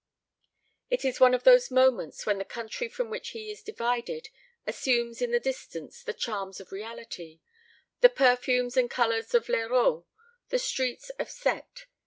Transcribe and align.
It 0.89 1.05
is 1.05 1.19
one 1.19 1.35
of 1.35 1.43
those 1.43 1.69
moments 1.69 2.25
when 2.25 2.39
the 2.39 2.43
country 2.43 2.89
from 2.89 3.11
which 3.11 3.29
he 3.37 3.51
is 3.51 3.61
divided 3.61 4.29
assumes 4.65 5.21
in 5.21 5.29
the 5.29 5.39
distance 5.39 6.01
the 6.01 6.11
charms 6.11 6.59
of 6.59 6.71
reality 6.71 7.39
the 7.99 8.09
perfumes 8.09 8.75
and 8.75 8.89
colors 8.89 9.35
of 9.35 9.47
l'Herault, 9.47 10.07
the 10.49 10.57
streets 10.57 11.11
of 11.19 11.29
Cette. 11.29 11.85